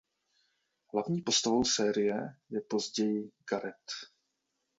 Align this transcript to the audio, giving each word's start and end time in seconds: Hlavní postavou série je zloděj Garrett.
Hlavní 0.93 1.21
postavou 1.21 1.63
série 1.65 2.15
je 2.49 2.61
zloděj 2.71 3.31
Garrett. 3.51 3.91